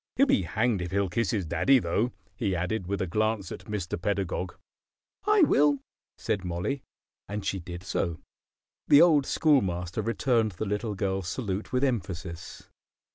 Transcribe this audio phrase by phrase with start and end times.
[0.15, 3.65] He'll be hanged if he'll kiss his daddy, though!" he added, with a glance at
[3.65, 4.01] Mr.
[4.01, 4.55] Pedagog.
[5.27, 5.77] "I will,"
[6.17, 6.81] said Mollie;
[7.29, 8.19] and she did so.
[8.87, 12.67] The old Schoolmaster returned the little girl's salute with emphasis.